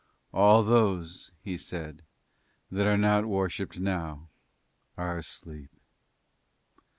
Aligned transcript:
"All 0.33 0.63
those," 0.63 1.29
he 1.43 1.57
said, 1.57 2.01
"that 2.71 2.87
are 2.87 2.97
not 2.97 3.27
worshipped 3.27 3.79
now 3.79 4.29
are 4.97 5.19
asleep." 5.19 5.69